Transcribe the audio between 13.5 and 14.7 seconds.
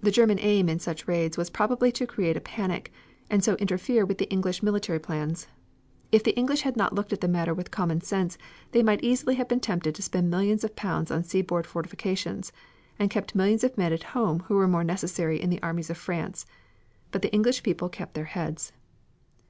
of men at home who were